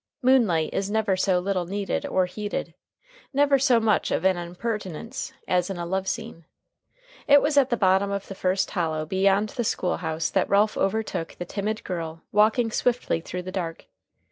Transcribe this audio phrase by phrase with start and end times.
[0.23, 2.73] Moonlight is never so little needed or heeded,
[3.33, 6.43] never so much of an impertinence, as in a love scene.
[7.27, 10.75] It was at the bottom of the first hollow beyond the school house that Ralph
[10.75, 13.85] overtook the timid girl walking swiftly through the dark.